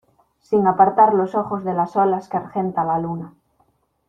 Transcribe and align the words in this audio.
sin 0.39 0.65
apartar 0.65 1.13
los 1.13 1.35
ojos 1.35 1.63
de 1.63 1.75
las 1.75 1.95
olas 1.95 2.27
que 2.27 2.35
argenta 2.35 2.83
la 2.83 2.97
luna: 2.97 3.35